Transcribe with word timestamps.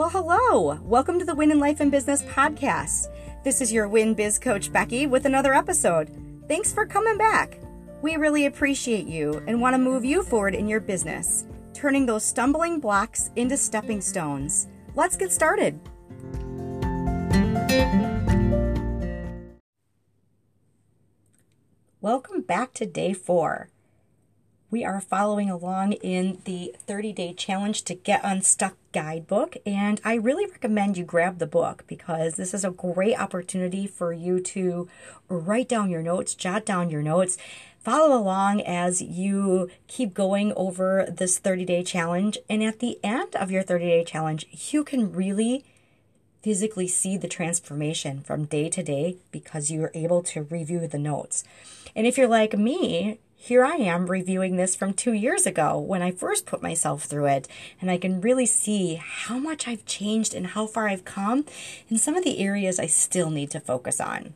Well, 0.00 0.08
hello. 0.08 0.80
Welcome 0.82 1.18
to 1.18 1.26
the 1.26 1.34
Win 1.34 1.50
in 1.50 1.58
Life 1.58 1.80
and 1.80 1.90
Business 1.90 2.22
podcast. 2.22 3.08
This 3.44 3.60
is 3.60 3.70
your 3.70 3.86
Win 3.86 4.14
Biz 4.14 4.38
Coach 4.38 4.72
Becky 4.72 5.06
with 5.06 5.26
another 5.26 5.52
episode. 5.52 6.08
Thanks 6.48 6.72
for 6.72 6.86
coming 6.86 7.18
back. 7.18 7.60
We 8.00 8.16
really 8.16 8.46
appreciate 8.46 9.06
you 9.06 9.44
and 9.46 9.60
want 9.60 9.74
to 9.74 9.78
move 9.78 10.02
you 10.02 10.22
forward 10.22 10.54
in 10.54 10.68
your 10.68 10.80
business, 10.80 11.44
turning 11.74 12.06
those 12.06 12.24
stumbling 12.24 12.80
blocks 12.80 13.30
into 13.36 13.58
stepping 13.58 14.00
stones. 14.00 14.68
Let's 14.94 15.18
get 15.18 15.32
started. 15.32 15.78
Welcome 22.00 22.40
back 22.40 22.72
to 22.72 22.86
day 22.86 23.12
four. 23.12 23.68
We 24.70 24.84
are 24.84 25.00
following 25.00 25.50
along 25.50 25.94
in 25.94 26.42
the 26.44 26.76
30 26.86 27.12
day 27.12 27.32
challenge 27.32 27.82
to 27.82 27.94
get 27.94 28.20
unstuck 28.22 28.76
guidebook, 28.92 29.56
and 29.66 30.00
I 30.04 30.14
really 30.14 30.46
recommend 30.46 30.96
you 30.96 31.02
grab 31.02 31.38
the 31.38 31.46
book 31.48 31.82
because 31.88 32.34
this 32.34 32.54
is 32.54 32.64
a 32.64 32.70
great 32.70 33.18
opportunity 33.18 33.88
for 33.88 34.12
you 34.12 34.38
to 34.40 34.88
write 35.28 35.68
down 35.68 35.90
your 35.90 36.02
notes, 36.02 36.36
jot 36.36 36.64
down 36.64 36.88
your 36.88 37.02
notes, 37.02 37.36
follow 37.80 38.16
along 38.16 38.60
as 38.60 39.02
you 39.02 39.68
keep 39.88 40.14
going 40.14 40.52
over 40.54 41.04
this 41.10 41.40
30 41.40 41.64
day 41.64 41.82
challenge. 41.82 42.38
And 42.48 42.62
at 42.62 42.78
the 42.78 43.00
end 43.02 43.34
of 43.34 43.50
your 43.50 43.64
30 43.64 43.86
day 43.86 44.04
challenge, 44.04 44.46
you 44.70 44.84
can 44.84 45.10
really 45.10 45.64
physically 46.42 46.86
see 46.86 47.16
the 47.16 47.26
transformation 47.26 48.20
from 48.20 48.44
day 48.44 48.68
to 48.68 48.84
day 48.84 49.16
because 49.32 49.72
you 49.72 49.82
are 49.82 49.92
able 49.94 50.22
to 50.22 50.44
review 50.44 50.86
the 50.86 50.98
notes. 50.98 51.42
And 51.96 52.06
if 52.06 52.16
you're 52.16 52.28
like 52.28 52.56
me, 52.56 53.18
here 53.42 53.64
I 53.64 53.76
am 53.76 54.10
reviewing 54.10 54.56
this 54.56 54.76
from 54.76 54.92
two 54.92 55.14
years 55.14 55.46
ago 55.46 55.78
when 55.78 56.02
I 56.02 56.10
first 56.10 56.44
put 56.44 56.62
myself 56.62 57.04
through 57.04 57.24
it, 57.24 57.48
and 57.80 57.90
I 57.90 57.96
can 57.96 58.20
really 58.20 58.44
see 58.44 58.96
how 58.96 59.38
much 59.38 59.66
I've 59.66 59.86
changed 59.86 60.34
and 60.34 60.48
how 60.48 60.66
far 60.66 60.88
I've 60.88 61.06
come, 61.06 61.46
and 61.88 61.98
some 61.98 62.14
of 62.16 62.22
the 62.22 62.38
areas 62.38 62.78
I 62.78 62.84
still 62.84 63.30
need 63.30 63.50
to 63.52 63.58
focus 63.58 63.98
on. 63.98 64.34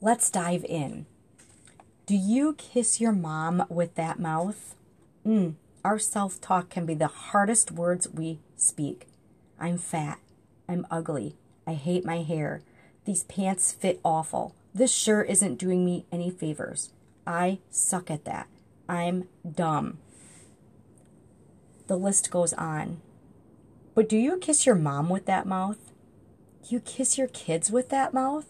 Let's 0.00 0.32
dive 0.32 0.64
in. 0.64 1.06
Do 2.06 2.16
you 2.16 2.54
kiss 2.54 3.00
your 3.00 3.12
mom 3.12 3.64
with 3.68 3.94
that 3.94 4.18
mouth? 4.18 4.74
Mm, 5.24 5.54
our 5.84 6.00
self 6.00 6.40
talk 6.40 6.70
can 6.70 6.86
be 6.86 6.94
the 6.94 7.06
hardest 7.06 7.70
words 7.70 8.08
we 8.12 8.40
speak. 8.56 9.06
I'm 9.60 9.78
fat. 9.78 10.18
I'm 10.68 10.88
ugly. 10.90 11.36
I 11.68 11.74
hate 11.74 12.04
my 12.04 12.22
hair. 12.22 12.62
These 13.04 13.22
pants 13.22 13.72
fit 13.72 14.00
awful. 14.04 14.56
This 14.74 14.92
sure 14.92 15.22
isn't 15.22 15.58
doing 15.58 15.84
me 15.84 16.04
any 16.10 16.30
favors. 16.30 16.92
I 17.26 17.60
suck 17.70 18.10
at 18.10 18.24
that. 18.24 18.48
I'm 18.88 19.28
dumb. 19.48 19.98
The 21.86 21.96
list 21.96 22.30
goes 22.30 22.52
on. 22.54 23.00
But 23.94 24.08
do 24.08 24.16
you 24.16 24.36
kiss 24.38 24.66
your 24.66 24.74
mom 24.74 25.08
with 25.08 25.26
that 25.26 25.46
mouth? 25.46 25.78
Do 26.62 26.74
you 26.74 26.80
kiss 26.80 27.16
your 27.16 27.28
kids 27.28 27.70
with 27.70 27.88
that 27.90 28.12
mouth? 28.12 28.46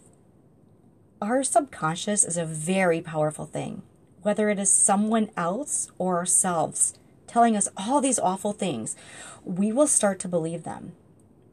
Our 1.21 1.43
subconscious 1.43 2.23
is 2.23 2.37
a 2.37 2.45
very 2.45 3.01
powerful 3.01 3.45
thing, 3.45 3.83
whether 4.21 4.49
it 4.49 4.59
is 4.59 4.71
someone 4.71 5.29
else 5.37 5.91
or 5.97 6.17
ourselves 6.17 6.95
telling 7.27 7.55
us 7.55 7.67
all 7.75 8.01
these 8.01 8.19
awful 8.19 8.53
things, 8.53 8.95
we 9.43 9.71
will 9.71 9.87
start 9.87 10.19
to 10.19 10.27
believe 10.27 10.63
them, 10.63 10.93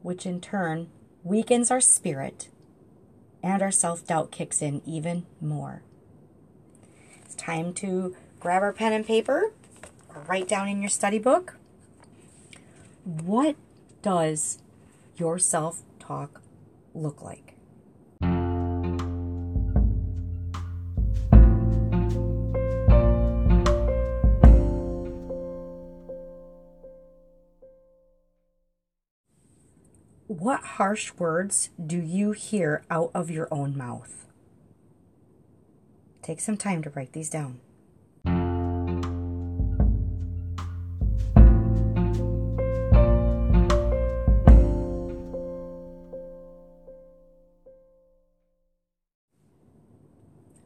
which 0.01 0.25
in 0.25 0.39
turn 0.39 0.89
weakens 1.23 1.71
our 1.71 1.81
spirit 1.81 2.49
and 3.43 3.61
our 3.61 3.71
self 3.71 4.07
doubt 4.07 4.31
kicks 4.31 4.61
in 4.61 4.81
even 4.85 5.25
more. 5.41 5.83
It's 7.25 7.35
time 7.35 7.73
to 7.75 8.15
grab 8.39 8.63
our 8.63 8.73
pen 8.73 8.93
and 8.93 9.05
paper 9.05 9.51
write 10.27 10.47
down 10.47 10.67
in 10.67 10.81
your 10.81 10.89
study 10.89 11.17
book 11.17 11.55
what 13.03 13.55
does 14.01 14.59
your 15.17 15.37
self 15.39 15.81
talk 15.99 16.41
look 16.93 17.21
like? 17.21 17.52
What 30.39 30.61
harsh 30.61 31.13
words 31.19 31.69
do 31.85 31.95
you 31.95 32.31
hear 32.31 32.83
out 32.89 33.11
of 33.13 33.29
your 33.29 33.47
own 33.51 33.77
mouth? 33.77 34.25
Take 36.23 36.41
some 36.41 36.57
time 36.57 36.81
to 36.81 36.89
write 36.89 37.13
these 37.13 37.29
down. 37.29 37.59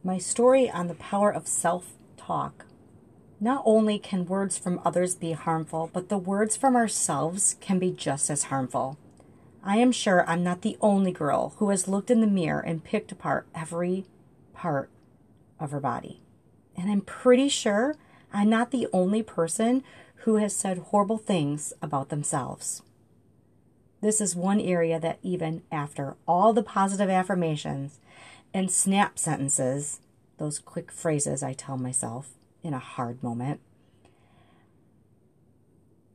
My 0.02 0.18
story 0.18 0.70
on 0.70 0.88
the 0.88 0.96
power 0.98 1.30
of 1.30 1.46
self 1.46 1.92
talk. 2.16 2.68
Not 3.42 3.64
only 3.66 4.00
can 4.00 4.26
words 4.26 4.58
from 4.58 4.80
others 4.86 5.14
be 5.16 5.34
harmful, 5.34 5.90
but 5.92 6.08
the 6.08 6.18
words 6.18 6.56
from 6.56 6.78
ourselves 6.78 7.58
can 7.60 7.80
be 7.80 7.92
just 7.92 8.30
as 8.30 8.44
harmful. 8.44 8.98
I 9.68 9.78
am 9.78 9.92
sure 9.92 10.28
I'm 10.30 10.44
not 10.44 10.62
the 10.62 10.78
only 10.80 11.12
girl 11.12 11.54
who 11.58 11.72
has 11.72 11.90
looked 11.90 12.10
in 12.10 12.22
the 12.22 12.28
mirror 12.28 12.62
and 12.62 12.86
picked 12.86 13.12
apart 13.12 13.48
every 13.54 14.06
part 14.54 14.90
of 15.60 15.72
her 15.72 15.82
body. 15.82 16.22
And 16.78 16.90
I'm 16.90 17.02
pretty 17.02 17.50
sure 17.50 17.96
I'm 18.32 18.50
not 18.50 18.72
the 18.72 18.88
only 18.94 19.22
person 19.22 19.84
who 20.22 20.38
has 20.38 20.56
said 20.56 20.78
horrible 20.78 21.18
things 21.18 21.74
about 21.82 22.08
themselves. 22.08 22.82
This 24.00 24.22
is 24.22 24.38
one 24.38 24.62
area 24.62 25.02
that, 25.02 25.20
even 25.22 25.64
after 25.70 26.16
all 26.26 26.54
the 26.54 26.64
positive 26.64 27.10
affirmations 27.10 28.00
and 28.54 28.72
snap 28.72 29.20
sentences, 29.20 30.00
those 30.38 30.60
quick 30.60 30.94
phrases 30.94 31.44
I 31.44 31.52
tell 31.52 31.78
myself 31.78 32.30
in 32.64 32.74
a 32.74 32.80
hard 32.80 33.22
moment, 33.22 33.60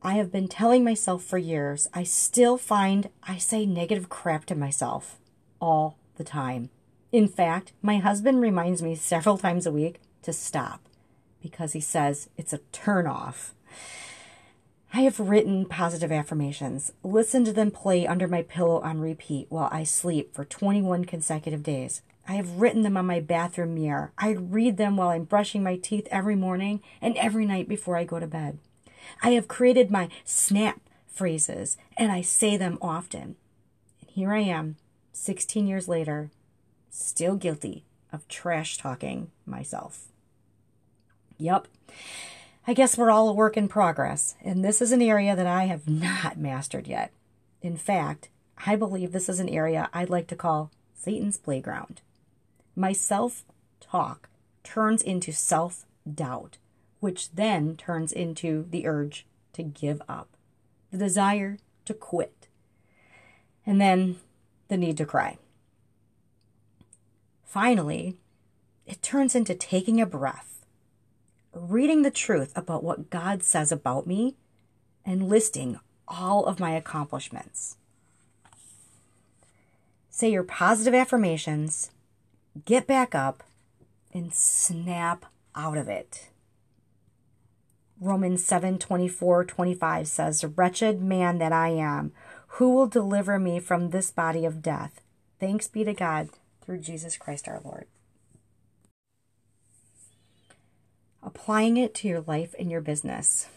I 0.05 0.15
have 0.15 0.33
been 0.33 0.49
telling 0.49 0.83
myself 0.83 1.23
for 1.23 1.37
years, 1.37 1.87
I 1.93 2.03
still 2.03 2.57
find 2.57 3.09
I 3.23 3.37
say 3.37 3.65
negative 3.65 4.09
crap 4.09 4.43
to 4.47 4.55
myself 4.55 5.17
all 5.61 5.97
the 6.17 6.25
time. 6.25 6.69
In 7.13 7.29
fact, 7.29 7.71
my 7.81 7.99
husband 7.99 8.41
reminds 8.41 8.81
me 8.81 8.95
several 8.95 9.37
times 9.37 9.65
a 9.65 9.71
week 9.71 10.01
to 10.23 10.33
stop 10.33 10.81
because 11.41 11.71
he 11.71 11.79
says 11.79 12.27
it's 12.35 12.51
a 12.51 12.59
turnoff. 12.73 13.51
I 14.93 15.01
have 15.01 15.21
written 15.21 15.65
positive 15.65 16.11
affirmations, 16.11 16.91
listened 17.01 17.45
to 17.45 17.53
them 17.53 17.71
play 17.71 18.05
under 18.05 18.27
my 18.27 18.41
pillow 18.41 18.81
on 18.81 18.99
repeat 18.99 19.47
while 19.47 19.69
I 19.71 19.85
sleep 19.85 20.35
for 20.35 20.43
21 20.43 21.05
consecutive 21.05 21.63
days. 21.63 22.01
I 22.27 22.33
have 22.33 22.59
written 22.59 22.81
them 22.81 22.97
on 22.97 23.05
my 23.05 23.21
bathroom 23.21 23.73
mirror. 23.75 24.11
I 24.17 24.31
read 24.31 24.75
them 24.75 24.97
while 24.97 25.09
I'm 25.09 25.23
brushing 25.23 25.63
my 25.63 25.77
teeth 25.77 26.09
every 26.11 26.35
morning 26.35 26.81
and 27.01 27.15
every 27.15 27.45
night 27.45 27.69
before 27.69 27.95
I 27.95 28.03
go 28.03 28.19
to 28.19 28.27
bed. 28.27 28.59
I 29.21 29.31
have 29.31 29.47
created 29.47 29.91
my 29.91 30.09
snap 30.23 30.79
phrases 31.07 31.77
and 31.97 32.11
I 32.11 32.21
say 32.21 32.57
them 32.57 32.77
often. 32.81 33.35
And 34.01 34.09
here 34.09 34.33
I 34.33 34.39
am, 34.39 34.77
16 35.11 35.67
years 35.67 35.87
later, 35.87 36.31
still 36.89 37.35
guilty 37.35 37.85
of 38.11 38.27
trash 38.27 38.77
talking 38.77 39.31
myself. 39.45 40.07
Yup. 41.37 41.67
I 42.65 42.73
guess 42.73 42.97
we're 42.97 43.11
all 43.11 43.27
a 43.27 43.33
work 43.33 43.57
in 43.57 43.67
progress, 43.67 44.35
and 44.41 44.63
this 44.63 44.81
is 44.81 44.93
an 44.93 45.01
area 45.01 45.35
that 45.35 45.47
I 45.47 45.65
have 45.65 45.89
not 45.89 46.37
mastered 46.37 46.87
yet. 46.87 47.11
In 47.61 47.75
fact, 47.75 48.29
I 48.65 48.75
believe 48.77 49.11
this 49.11 49.27
is 49.27 49.39
an 49.39 49.49
area 49.49 49.89
I'd 49.93 50.09
like 50.09 50.27
to 50.27 50.35
call 50.35 50.71
Satan's 50.95 51.37
playground. 51.37 52.01
My 52.75 52.93
self 52.93 53.43
talk 53.81 54.29
turns 54.63 55.01
into 55.01 55.33
self 55.33 55.85
doubt 56.11 56.57
which 57.03 57.31
then 57.33 57.75
turns 57.75 58.13
into 58.13 58.65
the 58.69 58.87
urge 58.87 59.25
to 59.51 59.61
give 59.61 60.01
up, 60.07 60.29
the 60.89 60.97
desire 60.97 61.57
to 61.83 61.93
quit, 61.93 62.47
and 63.65 63.81
then 63.81 64.15
the 64.69 64.77
need 64.77 64.95
to 64.95 65.05
cry. 65.05 65.37
Finally, 67.43 68.15
it 68.85 69.01
turns 69.01 69.35
into 69.35 69.53
taking 69.53 69.99
a 69.99 70.05
breath, 70.05 70.63
reading 71.51 72.03
the 72.03 72.09
truth 72.09 72.53
about 72.55 72.85
what 72.85 73.09
God 73.09 73.43
says 73.43 73.69
about 73.69 74.07
me, 74.07 74.37
and 75.05 75.27
listing 75.27 75.81
all 76.07 76.45
of 76.45 76.61
my 76.61 76.71
accomplishments. 76.71 77.75
Say 80.09 80.31
your 80.31 80.43
positive 80.43 80.93
affirmations, 80.93 81.91
get 82.63 82.87
back 82.87 83.13
up, 83.13 83.43
and 84.13 84.33
snap 84.33 85.25
out 85.53 85.77
of 85.77 85.89
it. 85.89 86.29
Romans 88.03 88.43
7 88.45 88.79
24 88.79 89.45
25 89.45 90.07
says, 90.07 90.43
Wretched 90.43 91.01
man 91.01 91.37
that 91.37 91.53
I 91.53 91.69
am, 91.69 92.11
who 92.47 92.71
will 92.71 92.87
deliver 92.87 93.39
me 93.39 93.59
from 93.59 93.89
this 93.89 94.11
body 94.11 94.43
of 94.45 94.61
death? 94.61 95.01
Thanks 95.39 95.67
be 95.69 95.85
to 95.85 95.93
God 95.93 96.29
through 96.61 96.79
Jesus 96.79 97.15
Christ 97.15 97.47
our 97.47 97.61
Lord. 97.63 97.85
Applying 101.21 101.77
it 101.77 101.95
to 101.95 102.07
your 102.09 102.21
life 102.21 102.53
and 102.59 102.69
your 102.69 102.81
business. 102.81 103.47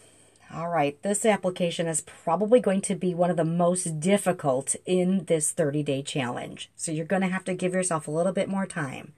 All 0.53 0.69
right, 0.69 1.01
this 1.01 1.25
application 1.25 1.87
is 1.87 1.99
probably 1.99 2.61
going 2.61 2.79
to 2.81 2.95
be 2.95 3.13
one 3.13 3.29
of 3.29 3.35
the 3.35 3.43
most 3.43 3.99
difficult 3.99 4.77
in 4.85 5.25
this 5.25 5.51
30 5.51 5.83
day 5.83 6.01
challenge. 6.01 6.71
So 6.77 6.93
you're 6.93 7.05
going 7.05 7.21
to 7.21 7.27
have 7.27 7.43
to 7.45 7.53
give 7.53 7.73
yourself 7.73 8.07
a 8.07 8.11
little 8.11 8.31
bit 8.31 8.47
more 8.47 8.65
time. 8.65 9.13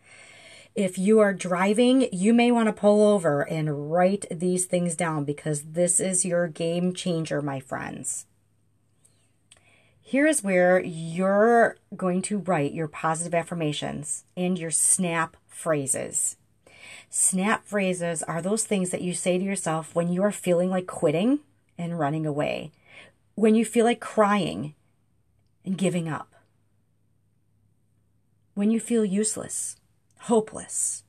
If 0.75 0.97
you 0.97 1.19
are 1.19 1.33
driving, 1.33 2.07
you 2.11 2.33
may 2.33 2.51
want 2.51 2.67
to 2.67 2.73
pull 2.73 3.05
over 3.05 3.41
and 3.41 3.91
write 3.91 4.25
these 4.31 4.65
things 4.65 4.95
down 4.95 5.25
because 5.25 5.61
this 5.63 5.99
is 5.99 6.25
your 6.25 6.47
game 6.47 6.93
changer, 6.93 7.41
my 7.41 7.59
friends. 7.59 8.25
Here 10.01 10.25
is 10.25 10.43
where 10.43 10.79
you're 10.79 11.77
going 11.95 12.21
to 12.23 12.39
write 12.39 12.73
your 12.73 12.87
positive 12.87 13.35
affirmations 13.35 14.23
and 14.35 14.57
your 14.57 14.71
snap 14.71 15.37
phrases. 15.47 16.37
Snap 17.09 17.65
phrases 17.65 18.23
are 18.23 18.41
those 18.41 18.63
things 18.63 18.91
that 18.91 19.01
you 19.01 19.13
say 19.13 19.37
to 19.37 19.43
yourself 19.43 19.93
when 19.93 20.11
you 20.11 20.23
are 20.23 20.31
feeling 20.31 20.69
like 20.69 20.87
quitting 20.87 21.39
and 21.77 21.99
running 21.99 22.25
away, 22.25 22.71
when 23.35 23.55
you 23.55 23.65
feel 23.65 23.85
like 23.85 23.99
crying 23.99 24.75
and 25.65 25.77
giving 25.77 26.07
up, 26.07 26.33
when 28.53 28.71
you 28.71 28.79
feel 28.79 29.05
useless, 29.05 29.75
hopeless, 30.19 31.03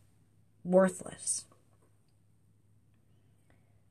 worthless. 0.65 1.45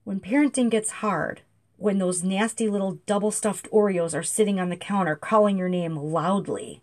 When 0.03 0.19
parenting 0.19 0.69
gets 0.69 0.89
hard, 0.89 1.41
when 1.77 1.97
those 1.97 2.23
nasty 2.23 2.67
little 2.67 2.99
double 3.05 3.31
stuffed 3.31 3.69
Oreos 3.71 4.17
are 4.17 4.23
sitting 4.23 4.59
on 4.59 4.69
the 4.69 4.75
counter 4.75 5.15
calling 5.15 5.57
your 5.57 5.69
name 5.69 5.95
loudly. 5.95 6.81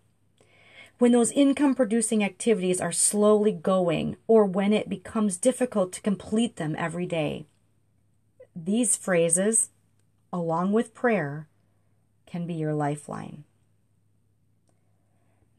When 0.99 1.13
those 1.13 1.33
income 1.33 1.75
producing 1.75 2.25
activities 2.25 2.81
are 2.81 2.93
slowly 2.93 3.53
going, 3.53 4.17
or 4.27 4.47
when 4.47 4.73
it 4.73 4.89
becomes 4.89 5.37
difficult 5.37 5.93
to 5.93 6.01
complete 6.01 6.57
them 6.57 6.75
every 6.79 7.05
day. 7.05 7.47
These 8.55 8.97
phrases, 8.97 9.69
along 10.33 10.73
with 10.73 10.95
prayer, 10.95 11.49
can 12.27 12.47
be 12.47 12.55
your 12.55 12.73
lifeline. 12.73 13.45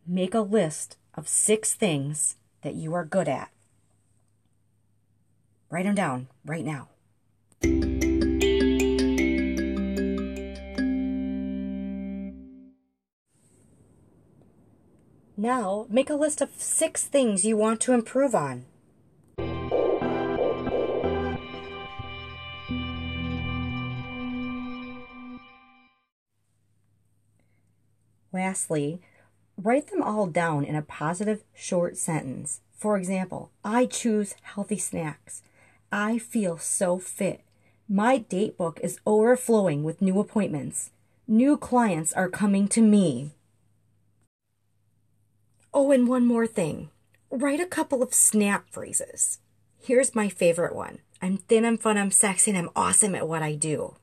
Make 0.08 0.34
a 0.34 0.40
list 0.40 0.98
of 1.14 1.28
six 1.28 1.76
things 1.76 2.38
that 2.68 2.76
you 2.76 2.94
are 2.94 3.06
good 3.06 3.30
at. 3.30 3.50
Write 5.70 5.86
them 5.86 5.96
down 5.96 6.28
right 6.44 6.66
now. 6.66 6.90
Now, 15.38 15.86
make 15.90 16.10
a 16.10 16.16
list 16.16 16.42
of 16.42 16.50
six 16.58 17.06
things 17.06 17.46
you 17.46 17.56
want 17.56 17.80
to 17.82 17.94
improve 17.94 18.36
on. 18.36 18.66
Lastly, 28.34 29.00
write 29.58 29.88
them 29.88 30.02
all 30.02 30.28
down 30.28 30.64
in 30.64 30.76
a 30.76 30.82
positive 30.82 31.44
short 31.54 31.98
sentence. 31.98 32.62
For 32.78 32.98
example, 32.98 33.52
I 33.64 33.86
choose 33.86 34.36
healthy 34.42 34.78
snacks. 34.78 35.42
I 35.92 36.18
feel 36.20 36.58
so 36.58 36.98
fit. 37.00 37.42
My 37.90 38.18
date 38.18 38.58
book 38.58 38.80
is 38.84 39.00
overflowing 39.06 39.84
with 39.84 40.02
new 40.02 40.20
appointments. 40.20 40.92
New 41.28 41.58
clients 41.58 42.14
are 42.14 42.30
coming 42.30 42.68
to 42.70 42.82
me. 42.82 43.32
Oh, 45.74 45.92
and 45.92 46.08
one 46.08 46.26
more 46.26 46.48
thing 46.48 46.90
write 47.30 47.60
a 47.60 47.66
couple 47.66 48.02
of 48.02 48.14
snap 48.14 48.70
phrases. 48.70 49.40
Here's 49.80 50.16
my 50.16 50.30
favorite 50.30 50.76
one 50.76 51.00
I'm 51.22 51.38
thin, 51.38 51.66
I'm 51.66 51.78
fun, 51.78 51.98
I'm 51.98 52.12
sexy, 52.12 52.52
and 52.52 52.58
I'm 52.58 52.70
awesome 52.76 53.16
at 53.16 53.28
what 53.28 53.42
I 53.42 53.56
do. 53.56 53.96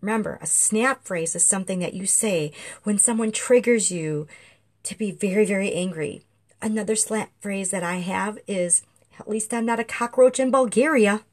Remember, 0.00 0.38
a 0.40 0.46
snap 0.46 1.04
phrase 1.04 1.34
is 1.34 1.44
something 1.44 1.80
that 1.80 1.94
you 1.94 2.06
say 2.06 2.52
when 2.84 2.98
someone 2.98 3.32
triggers 3.32 3.90
you 3.90 4.28
to 4.84 4.96
be 4.96 5.10
very, 5.10 5.44
very 5.44 5.72
angry. 5.72 6.22
Another 6.62 6.96
snap 6.96 7.30
phrase 7.40 7.70
that 7.70 7.82
I 7.82 7.96
have 7.96 8.38
is, 8.46 8.82
at 9.18 9.28
least 9.28 9.52
I'm 9.52 9.66
not 9.66 9.80
a 9.80 9.84
cockroach 9.84 10.38
in 10.38 10.50
Bulgaria. 10.50 11.24